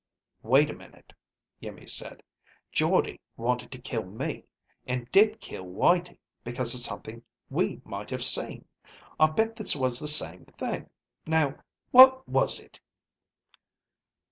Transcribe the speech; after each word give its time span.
"Wait 0.41 0.67
a 0.67 0.73
minute," 0.73 1.13
Iimmi 1.61 1.87
said. 1.87 2.23
"Jordde 2.71 3.19
wanted 3.37 3.71
to 3.71 3.77
kill 3.77 4.03
me, 4.03 4.45
and 4.87 5.07
did 5.11 5.39
kill 5.39 5.65
Whitey 5.65 6.17
because 6.43 6.73
of 6.73 6.79
something 6.81 7.21
we 7.51 7.83
might 7.85 8.09
have 8.09 8.23
seen. 8.23 8.65
I 9.19 9.29
bet 9.29 9.55
this 9.55 9.75
was 9.75 9.99
the 9.99 10.07
same 10.07 10.45
thing. 10.45 10.89
Now, 11.27 11.59
what 11.91 12.27
was 12.27 12.59
it?" 12.59 12.79